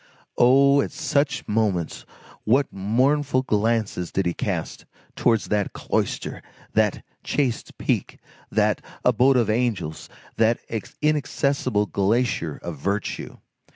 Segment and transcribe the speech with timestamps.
[0.39, 0.81] Oh!
[0.81, 2.07] at such moments,
[2.43, 6.41] what mournful glances did he cast towards that cloister,
[6.73, 8.17] that chaste peak,
[8.51, 10.57] that abode of angels, that
[11.03, 13.37] inaccessible glacier of virtue!